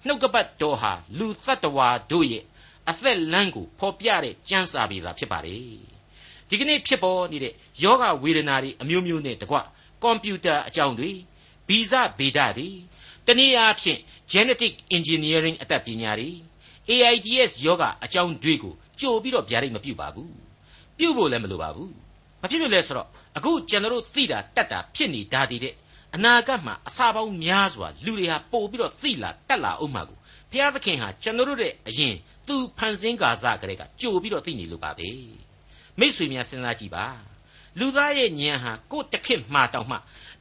[0.05, 2.43] နှုတ်ကပတ်တော်ဟာလူတ attva တို့ရဲ့
[2.89, 5.61] အသက်လမ်းကိုဖော်ပြတဲ့ကြံစာပေသာဖြစ်ပါတယ်
[6.49, 9.57] ဒီကနေ့ဖြစ်ပေါ်နေတဲ့ယောဂဝေဒနာတွေအမျိုးမျိုးနဲ့တကွ
[10.01, 11.11] ကွန်ပျူတာအကြောင်းတွေ
[11.67, 12.69] ဗီဇဗေဒတွေ
[13.27, 13.99] တနည်းအားဖြင့်
[14.31, 16.29] genetic engineering အတတ်ပညာတွေ
[16.89, 20.31] AIDS ယောဂအကြောင်းတွေကိုကြိုပြီးတော့ဗျာဒိတ်မပြုတ်ပါဘူး
[20.97, 21.91] ပြုတ်ဖို့လည်းမလိုပါဘူး
[22.41, 25.73] မဖြစ်လို့လဲဆိုတော့အခုကျွန်တော်တို့သိတာတတ်တာဖြစ်နေတာတည်တဲ့
[26.15, 30.17] အနာဂတ်မှာအစာပေါင်းများစွာလူတွေဟာပို့ပြီးတော့သိလာတတ်လာအောင်မှာကို
[30.51, 32.15] ဘုရားသခင်ဟာကျွန်တော်တို့ရဲ့အရင်
[32.47, 35.09] သူဖန်ဆင်းကာစကလေးကကြိုပြီးတော့သိနေလို့ပါပဲ
[35.99, 37.05] မိษွေများစဉ်းစားကြည့်ပါ
[37.79, 39.97] လူသားရဲ့ဉာဏ်ဟာကိုယ်တခစ်မှားတောင်မှ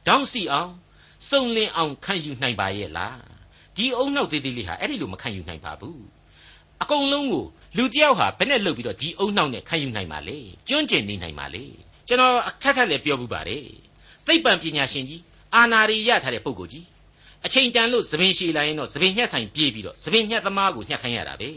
[0.07, 0.71] တောင်းစီအောင်
[1.29, 3.19] စုံလင်အောင်ခံယူနိုင်ပါရဲ့လား
[3.77, 6.01] ဒီအုံနောက်သေးသေးလေးဟာအဲ့ဒီလိုမခံယူနိုင်ပါဘူး
[6.81, 7.45] အကုန်လုံးကို
[7.77, 10.37] လူတယောက်ဟာဘယ်နဲ့လှုပ်ပြီးတော့ဒီအုံနောက်နဲ့ခံယူနိုင်ပါလေ
[10.67, 11.63] ကျွန့်ကျင်နေနိုင်ပါလေ
[12.07, 13.65] ကျွန်တော်အခက်ခက်လည်းပြောဘူးပါတယ်
[14.27, 15.21] သိပ္ပံပညာရှင်ကြီး
[15.55, 16.85] အာနာရီရထားတဲ့ပုဂ္ဂိုလ်ကြီး
[17.45, 21.49] အချိန်တန်လို့သပင်ရှည်လာရင်တော့သပင်ညှက်ဆိုင်ပြေးပြီးတော့သပင်ညှက်သမားကိုညှက်ခိုင်းရတာပဲ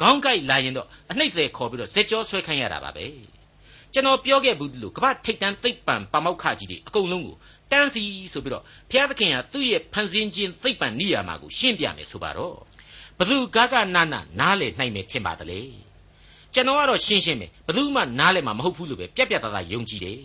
[0.00, 3.06] ခေါင်းကိုက်လာရင်တော့အနှိမ့်သေးခေါ်ပြီးတော့ဇက်ကြောဆွဲခိုင်းရတာပါပဲ
[3.92, 7.36] ကျွန်တော်ပြောခဲ့ဘူးလို့ကမ္ဘာထိတ်တန်းသိပ္ပံပမောက္ခကြီးတွေအကုန်လုံးကို
[7.72, 12.56] တန်းစီဆိုပြီးတော့ဘုရားသခင်ဟာသူ့ရဲ့ဖန်ဆင်းခြင်းသိပ္ပံနိယာမကိုရှင်းပြမယ်ဆိုပါတော့
[13.18, 15.60] ဘသူကကနာနာနားလေနိုင်မယ်ထင်ပါတလေ
[16.54, 20.18] ကျွန်တော်ကတော့ရှင်းရှင်းပဲဘသူမှနားလေမှာမဟုတ်ဘူးလို့ပဲပြက်ပြက်သားသားယုံကြည်တယ်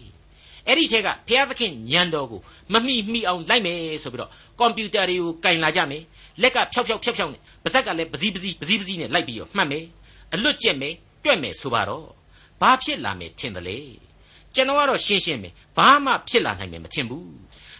[0.68, 2.42] အဲ့ဒီထက်ကဘုရားသခင်ညံတော်ကို
[2.74, 6.04] မမိမိအောင်လိုက်မယ်ဆိုပြီးတော့ကွန်ပျူတာတွေကိုကင်လာကြမယ်
[6.42, 9.86] လက်ကဖြောက်ဖြောက်ဖြောက်ဖြောက်နဲ့ပါဇက်ကလည်းပစည်းပစည်းပစည်းပစည်းနဲ့လိုက်ပြီးတော့မှတ်မယ်
[10.34, 10.94] အလွတ်ကျက်မယ်
[11.24, 12.08] တွက်မယ်ဆိုပါတော့
[12.62, 13.78] ဘာဖြစ်လာမယ်ထင်တယ်လေ
[14.56, 17.28] ကျွန်တော်ကတော့ရှင်းရှင်းပဲဘာမှဖြစ်လာနိုင်မယ်မထင်ဘူး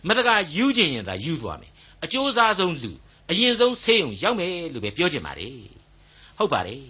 [0.08, 1.72] မတကာယူခြင်းရင်သာယူသွားမယ်
[2.04, 2.92] အကျိုးစားဆုံးလူ
[3.32, 5.58] အရင်ဆုံးဆေးရုံရောက်မယ်လို့ပဲပြောချင်ပါတယ်
[6.38, 6.84] ဟုတ်ပါတယ်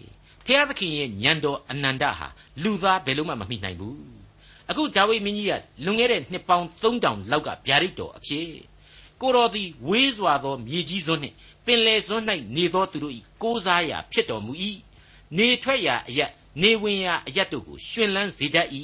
[0.46, 2.28] ဖျားသခင်ရဲ့ညံတော်အနန္တဟာ
[2.64, 3.98] လူသားဘယ်လို့မှမမိနိုင်ဘူး
[4.70, 5.54] အခုဒါဝိမင်းကြီးက
[5.86, 8.48] လွန်ခဲ့တဲ့နှစ်ပေါင်း3000လောက်ကဗျာဒိတ်တော်အဖြစ်
[9.22, 14.54] ကိုတော်သည်ဝေးစွာသောမြေကြီးစွန်းနှင့် ပင်လယ်စွန်း၌နေသောသူတို့၏ကိုးစားရာဖြစ်တော်မူ၏
[15.38, 18.68] နေထွက်ရာအရက်နေဝင်ရာအရက်တို့ကိုရှင်လန်းစေတတ်၏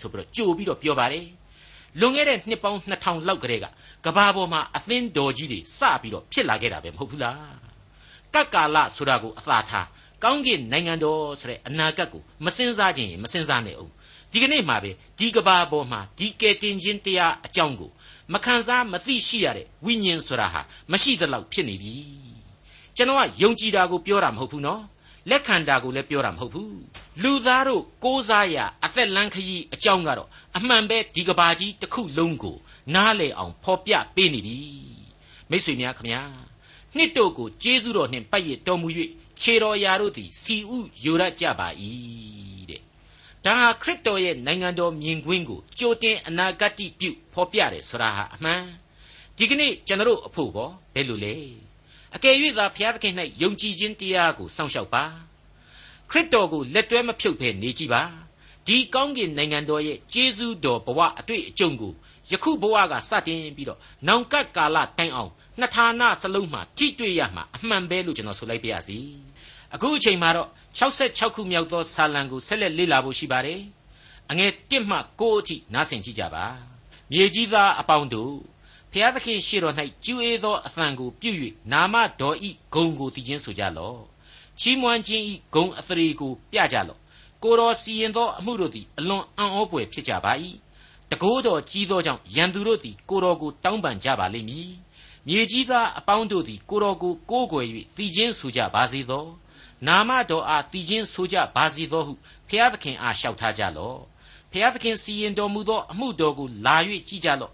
[0.00, 1.26] ဆိုပြီးတော့ကြိုပြီးတော့ပြောပါတယ်
[2.00, 3.66] လွန်ခဲ့တဲ့နှစ်ပေါင်း2000လောက်ကတည်းက
[4.04, 7.58] ကဘာပေါ်မှာအသင်းတော်ကြီးတွေစပြီးတော့ဖြစ်လာခဲ့တာပဲမဟုတ်ဘူးလား
[8.34, 9.86] ကတ်ကာလဆိုတာကိုအသာထား
[10.24, 13.92] ကောင်းကင်နိုင်ငံတော်ဆိုတဲ့အနာဂတ်ကိုမစင်စားခြင်းမစင်စားနဲ့အောင်
[14.32, 17.90] ဒီကနေ့မှာပဲဒီကဘာပေါ်မှာဒီကယ်တင်ခြင်းတရားအကြောင်းကို
[18.32, 20.60] မခံစားမသိရှိရတဲ့ဝိညာဉ်ဆိုတာဟာ
[20.92, 21.94] မရှိသလောက်ဖြစ်နေပြီ
[22.96, 24.82] ကျွန်တော်ကယုံကြည်တာကိုပြောတာမဟုတ်ဘူးနော်
[25.30, 26.78] လက်ခံတာကိုလည်းပြောတာမဟုတ်ဘူး
[27.22, 32.56] လူသားတို့ကိုးစားရအသက်လန်းခရီးအကြောင်းကတော့အမှန်ပဲဒီကဘာကြီးတစ်ခုလုံးကို
[32.94, 34.58] နားလေအောင်ဖော်ပြပေးနေပြီ
[35.50, 36.22] မိတ်ဆွေများခမညာ
[36.96, 38.88] နှစ်တို့ကိုကျေးဇူးတော်နှင့်ပတ်ရတော်မူ၍
[39.42, 40.72] ခြေတော်ရာတို့သည်စီဥ
[41.04, 41.68] ယိုရကြပါ၏
[43.44, 48.62] ဒါဟာခရစ်တော်ရဲ့နိုင်ငံတော်မြင်ကွင်းကိုကြိုတင်အနာဂတ်ပြုဖော်ပြတယ်ဆိုတာဟာအမှန်
[49.36, 51.34] ဒီကနေ့ကျွန်တော်အဖို့ပေါ့ဘယ်လိုလဲ
[52.14, 55.04] အကယ်၍သာဘုရားသခင်၌ယုံကြည်ခြင်းတရားကိုစောင့်ရှောက်ပါ
[56.10, 58.02] ခရစ်တော်ကိုလက်တွဲမဖြုတ်ဘဲနေကြည့်ပါ
[58.66, 61.92] ဒီကောင်းကင်နိုင်ငံတော်ရဲ့ကျေးဇူးတော်ဘဝအတွေ့အကြုံကို
[62.30, 68.98] ယခုဘဝကစတင်ပြီးတော့နောင်ကပ်ကာလတိုင်အောင်နှစ်ဌာနစလုံးမှာထိတွေ့ရမှာအမှန်ပဲလို့ကျွန်တော်ဆိုလိုက်ပါရစေ
[69.74, 73.60] အခုအချိန်မှာတော့66ခုမြောက်သောဆာလံကိုဆက်လက်လေ့လာဖို့ရှိပါတယ်
[74.30, 76.44] အငယ်1မှ9အထိနားဆင်ကြည့်ကြပါ
[77.12, 78.34] မြေကြီးသားအပေါင်းတို့
[78.92, 81.30] ဖျားသခင်ရှေ့တော်၌ကျူးအေးသောအသံကိုပြု၍
[81.72, 84.00] နာမတော်ဤဂုံကိုတည်ခြင်းဆိုကြလော့
[84.60, 87.00] ချီးမွမ်းခြင်းဤဂုံအသရေကိုပြကြလော့
[87.42, 90.32] ကိုတော်စီရင်သောအမှုတို့သည်အလွန်အံ့ဩဖွယ်ဖြစ်ကြပါ၏
[91.10, 94.70] တကိုးတော်ကြီးသောကြောင့်ရန်သူတို့သည်ကိုတော်ကိုတောင်းပန်ကြပါလိမ့်မည်
[95.26, 97.66] မြေကြီးသားအပေါင်းတို့သည်ကိုတော်ကိုကိုးကွယ်၍
[97.96, 99.24] တည်ခြင်းဆိုကြပါစေသော
[99.86, 102.12] နာမတော်အားတည်ခြင်းဆိုကြပါစေသောဟု
[102.48, 103.98] ဖျားသခင်အားလျှောက်ထားကြလော့
[104.52, 106.76] ဖျားသခင်စီရင်တော်မူသောအမှုတော်ကိုလာ၍
[107.08, 107.52] ကြည်ကြလော့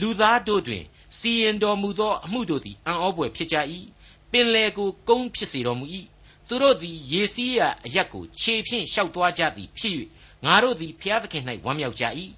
[0.00, 0.84] လူသားတို့တွင်
[1.18, 3.56] စီရင်တော်မူသောအမှုတို့သည်အံ့ဩဖွယ်ဖြစ်ကြ၏
[4.32, 5.86] ပင်လေကိုကုန်းဖြစ်စေတော်မူ၏
[6.48, 9.94] သူတို့သည်ရေစီးရာအရက်ကိုခြေဖြင့်ရှောက်သွားကြသည်ဖြစ်၍
[10.44, 12.04] ငါတို့သည်ဖျားသခင်၌ဝမ်းမြောက်ကြ၏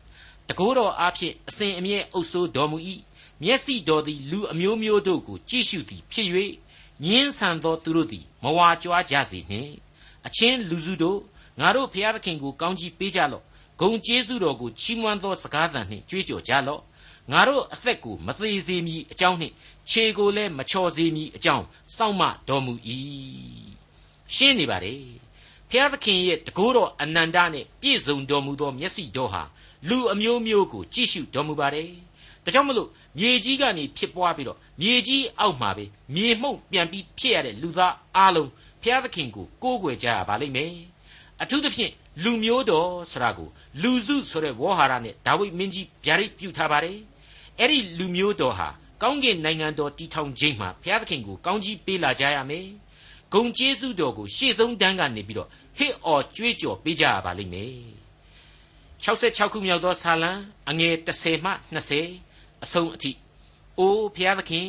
[0.48, 2.78] တကိုးတော်အားဖြင့်အစဉ်အမြဲအုပ်ဆိုးတော်မူ၏
[3.42, 6.28] မျက်စိတော်သည်လူအမျိုးမျိုးတို့ကိုကြည့်ရှုသည်ဖြစ်၍
[7.04, 9.72] ညင်းဆန်သောသူတို့သည်မဝါကြွားကြစေနှင့်
[10.26, 11.18] အချင်းလူစုတို့
[11.60, 13.44] ငါတို့ဖျားသခင်ကိုကောင်းကြီးပေးကြလော့
[13.80, 16.82] ဂုံကျေးဇူးတော်ကိုချီးမွမ်းသောစကားသံနှင့်ကြွေးကြော်ကြလော့
[17.32, 19.54] ငါတို့အသက်ကိုမသေးစေမည်အကြောင်းနှင့်
[19.90, 21.64] ခြေကိုလည်းမချော်စေမည်အကြောင်း
[21.96, 22.72] စောင့်မတော်မူ၏
[24.34, 24.94] ရှင်းနေပါလေ
[25.70, 29.42] ဖျားသခင်ရဲ့တကိုးတော်အနန္တနဲ့ပြည့်စုံတော်မူသောမျက်စိတော်ဟာ
[29.88, 31.88] လူအမျိုးမျိုးကိုကြည့်ရှုတော်မူပါတယ်
[32.44, 38.50] ဒါကြောင့်မလို့မြေကြီးကနေဖြစ်ပွားပြီးတော့မြေကြီးအောက်မှာပဲမြေမှုန့်ပြန်ပြီးဖြစ်ရတဲ့လူသားအလုံး
[38.82, 40.72] ဖျားသခင်ကိုကိုးကွယ်ကြရပါလိမ့်မယ်
[41.42, 41.92] အထူးသဖြင့်
[42.24, 43.48] လူမျိုးတော်ဆိုတာကို
[43.82, 46.98] လူစုဆိုတဲ့ဝေါ်ဟာရနဲ့ဒါဝိဒ်မင်းကြီးဗျာဒိတ်ပြုထားပါတယ်
[47.58, 48.68] အဲ့ဒီလူမျိုးတော်ဟာ
[49.02, 52.66] ကောင်းကင်နိုင်ငံတော်တည်ထောင်ခြင်းမှာဘုရားသခင်ကိုကောင်းကြီးပေးလာကြရမယ်။
[53.32, 57.72] ဂုံကျေးဇူးတော်ကိုရှေ့ဆုံးတန်းကနေပြီးတော့ဟစ်အော်ကြွေးကြော်ပေးကြရပါလိမ့်မယ်။
[59.04, 60.32] 66ခုမြောက်သောဆာလံ
[60.70, 61.52] အငယ်30မှ
[62.08, 63.12] 20အဆုံးအထိ
[63.78, 64.68] အိုးဘုရားသခင်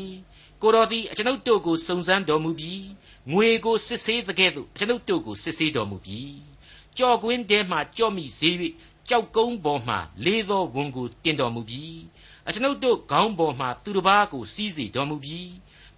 [0.62, 2.84] ကိုတော်သည်အကျွန်ုပ်တို့ကိုစုံစမ်းတော်မူပြီး
[3.32, 6.38] ငွေကိုစစ်ဆေးတဲ့ကဲ့သို့အကျွန်ုပ်တို့ကိုစစ်ဆေးတော်မူပြီး
[6.98, 8.50] ကြော်ကွင်းထဲမှကြော့မိစေ၍
[9.10, 12.00] ကြောက်ကုန်းပေါ်မှလေးသောဝန်ကိုတင်တော်မူပြီး
[12.48, 15.52] အကျွန်ုပ်တို့ခေါင်းပေါ်မှသူတစ်ပါးကိုစီးစေတော်မူပြီး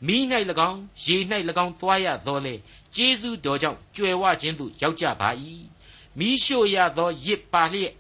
[0.08, 0.18] မိ၌၎
[0.70, 1.16] င်းရေ၌၎
[1.64, 2.56] င်းသွားရသောလေ
[2.96, 5.30] ကျေးဇူးတော်ကြောင့်ကြွယ်ဝခြင်းသို့ရောက်ကြပါ၏
[6.18, 7.94] မိရှို့ရသောရစ်ပါလျက်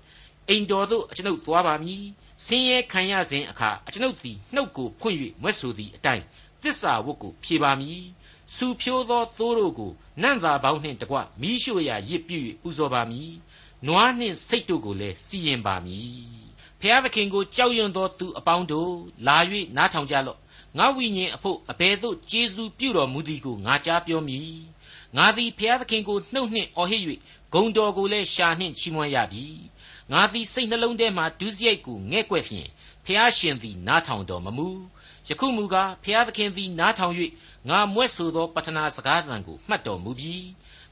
[0.50, 2.04] အိမ်တော်သို့အကျွန်ုပ်သွားပါမည်
[2.46, 6.24] ဆင်းရဲခံရစဉ်အခါအကျွန်ုပ်သည်နှုတ်ကိုဖွင့်၍မွဲ့ဆိုသည့်အတိုင်း
[6.62, 8.02] သစ္စာဝတ်ကိုဖြေပါမည်
[8.56, 13.32] စူဖြိုးသောသိုးတို့ကိုနန့်သာပေါင်းနှင့်တကွမိရှို့ရာရစ်ပြည့်၍ပူဇော်ပါမည်
[13.88, 16.20] နွားနှင့်စိတ်တို့ကိုလည်းစီရင်ပါမည်
[16.82, 18.92] ဖျားသခင်ကိုကြောက်ရွံ့သောသူအပေါင်းတို့
[19.28, 19.38] လာ၍
[19.78, 20.40] နားထောင်ကြလော့
[20.78, 24.52] ငါဝိညာဉ်အဖို့အဘယ်သို့ကျေးဇူးပြုတော်မူသည်ကိုငါကြားပြောမည်
[25.18, 27.02] ငါသည်ဖျားသခင်ကိုနှုတ်နှင့်အော်ဟစ်၍
[27.54, 29.46] ဂုံတော်ကိုလည်းရှာနှင့်ချီးမွမ်းရပြီ
[30.12, 32.70] ငါသည်စိတ်နှလုံးထဲမှဒုစရိုက်ကိုငဲ့ကွက်ဖြင့်
[33.06, 34.68] ဖျားရှင်သည်နားထောင်တော်မမူ
[35.28, 37.14] ယခုမူကားဖျားသခင်သည်နားထောင်၍
[37.70, 40.48] ငါမွဲ့ဆိုသောပတ္ထနာစကားသံကိုမှတ်တော်မူပြီး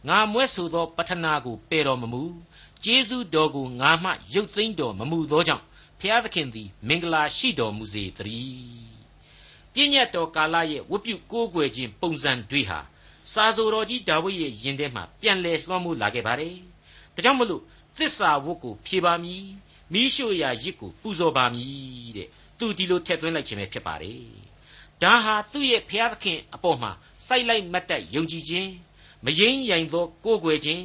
[0.08, 2.24] ငါမွဲ့ဆိုသောပတ္ထနာကိုပယ်တော်မမူ
[2.84, 5.64] ကျေးဇူးတော်ကိုငါမှရုပ်သိမ်းတော်မမူသောကြောင့်
[6.00, 8.94] ဖျားသခင်သည်မင်္ဂလာရှိတော်မူစေတည်း
[9.74, 12.80] ပြည့်ညတ်တော်ကာလရဲ့ဝတ်ပြုကိုးကွယ်ခြင်းပုံစံတွေဟာ
[13.34, 16.56] စာဆိုတော်ကြီးဒါဝိဒ်ရဲ့ယင်ထဲမှာပြန်လည်လွှမ်းမိုးလာခဲ့ပါတယ်
[17.16, 17.62] ဒါကြောင့်မလို့
[17.98, 19.44] သစ္စာဝတ်ကိုဖြေပါမည်
[19.94, 24.22] မိရှုရာရစ်ကိုပူဇော်ပါမည်တဲ့သူဒီလိုထည့်သွင်းလိုက်ခြင်းပဲဖြစ်ပါတယ်
[25.02, 26.92] ဒါဟာသူ့ရဲ့ဖျားသခင်အပေါ်မှာ
[27.28, 28.70] စိုက်လိုက်မတ်တက်ယုံကြည်ခြင်း
[29.26, 30.84] မယိမ့်ရိုင်သောကိုးကွယ်ခြင်း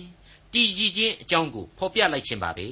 [0.53, 2.69] တည်ကြည်ခြင်းအကြောင်းကိုဖော်ပြလိုက်ခြင်းပါပဲ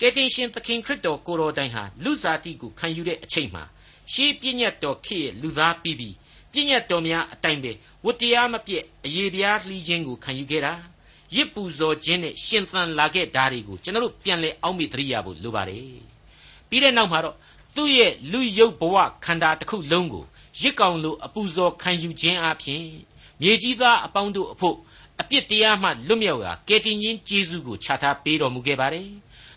[0.00, 3.64] ကယ်တင်ရှင်သခင်ခရစ်တော်ကိုတော်တိုင်ဟာလူစားတိကိုခံယူတဲ့အချိန်မှာ
[4.12, 6.14] ရှေးပြည့်ညတ်တော်ခေရဲ့လူသားပြီးပြီး
[6.52, 7.72] ပြည့်ညတ်တော်များအတိုင်းပဲ
[8.04, 10.74] ဝတ္တရားမပြည့်အရေးပြားလှီးခြင်းကိုခံယူခဲ့တာ
[11.34, 15.84] ရစ်ပူဇော်ခြင်းနဲ့ရှင်သန်လာခဲ့တာတွေကိုကျွန်တော်တို့ပြန်လဲအောက်မေ့သတိရဖို့လိုပါတယ်
[16.68, 17.36] ပြီးတဲ့နောက်မှာတော့
[17.76, 20.24] သူ့ရဲ့လူရုပ်ဘဝခန္ဓာတစ်ခုလုံးကို
[20.60, 22.82] ရစ်ကောင်လိုအပူဇော်ခံယူခြင်းအပြင်
[23.40, 24.76] မြေကြီးသားအပေါင်းတို့အဖို့
[25.20, 29.08] အပြစ်တရားမှလွတ်မြောက်ရာကယ်တင်ရှင်ယေရှုကိုခြားထားပေးတော်မူခဲ့ပါတယ်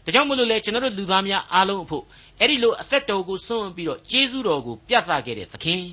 [0.03, 2.03] ဒါကြောင့်မလို့လေကျွန်တော်တို့လူသားများအားလုံးအဖို့
[2.39, 5.83] အဲ့ဒီလိုအသက်တော်ကိုစွန့်ပြီးတော့ကျေးဇူးတော်ကိုပြသခဲ့တဲ့သခင်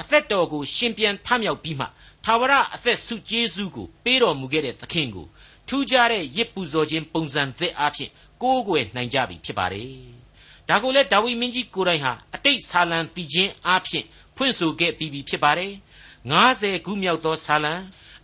[0.00, 1.86] အသက်တော်ကိုရှင်ပြန်ထမြောက်ပြီးမှ
[2.24, 5.26] သာဝရအသက်ဆုကျေးဇူးကိုပေးတော်မူခဲ့တဲ့သခင်ကို
[5.68, 8.10] ထူးခြားတဲ့ရစ်ပူဇော်ခြင်းပုံစံသစ်အားဖြင့်
[8.42, 9.92] ကိုးကွယ်နိုင်ကြပြီဖြစ်ပါတယ်
[10.68, 14.04] ဒါကိုလေဒါဝိမင်းကြီးကိုယ်တိုင်ဟာအတိတ်ဆာလံတည်ခြင်းအားဖြင့်
[14.36, 15.72] ဖွင့်ဆိုခဲ့ပြီးပြီဖြစ်ပါတယ်
[16.28, 17.74] 90ခုမြောက်သောဆာလံ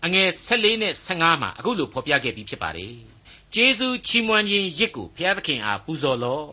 [0.05, 2.95] အငယ်14နဲ့15မှာအခုလိုဖော်ပြခဲ့ပြီးဖြစ်ပါတယ်
[3.55, 6.47] ကျေးဇူးချီးမွမ်းခြင်းရစ်ကိုဘုရားသခင်အားပူဇော်လော့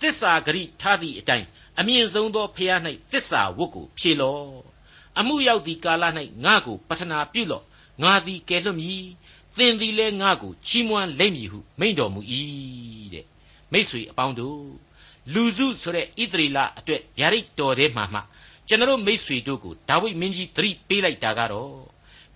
[0.00, 1.46] သစ္စာဂရိထားသည့်အတိုင်း
[1.80, 2.80] အမြင့်ဆုံးသောဘုရား၌
[3.12, 4.46] သစ္စာဝတ်ကိုဖြေလော့
[5.18, 6.04] အမှုရောက်သည့်ကာလ၌
[6.44, 7.64] ငါ့ကိုပတနာပြုလော့
[8.02, 9.02] ငါသည်ကယ်လွတ်မည်
[9.56, 12.20] သင်သည်လည်းငါ့ကိုချီးမွမ်းလိမ့်မည်ဟုမိန့်တော်မူ၏
[13.14, 13.26] တဲ့
[13.72, 14.62] မိษွေအပေါင်းတို့
[15.34, 18.20] လူစုဆိုတဲ့ဣသရေလအတွက်ဗျာဒိတ်တော်ထဲမှာမှ
[18.68, 21.76] ကျွန်တော်မိษွေတို့ကိုဒါဝိဒ်မင်းကြီးသတိပေးလိုက်တာကတော့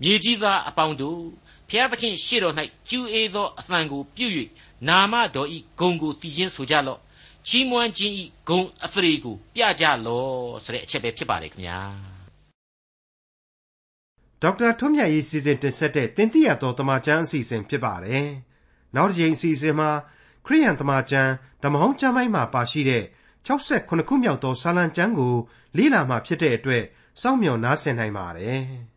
[0.02, 1.20] မြေကြီးသားအပေါင်းတို့
[1.68, 2.54] ဖျားသခင်ရှေ့တော်၌
[2.90, 4.26] ကျူအေးသောအသံကိုပြု၍
[4.88, 7.00] နာမတော်ဤဂုံကိုတည်ခြင်းဆိုကြလော့
[7.48, 10.32] ချီးမွမ်းခြင်းဤဂုံအသရေကိုပြကြလော့
[10.64, 12.11] ဆိုတဲ့အချက်ပဲဖြစ်ပါတယ်ခင်ဗျာ
[14.42, 18.26] ဒေါက်တာထွန်းမြတ်ရေးစီစဉ်တင်ဆက်တဲ့တင်ပြတော်တမချန်းအစီအစဉ်ဖြစ်ပါတယ်
[18.94, 19.90] နောက်တစ်ချိန်အစီအစဉ်မှာ
[20.46, 23.04] ခရိယန်တမချန်းဓမ္မဟောင်းကျမ်းပိုင်းမှာပါရှိတဲ့
[23.46, 25.34] 68ခုမြောက်သောစာလံကျမ်းကို
[25.76, 26.84] လေ့လာမှဖြစ်တဲ့အတွက်
[27.20, 28.62] စောင့်မျှော်နားဆင်နိုင်ပါတယ်။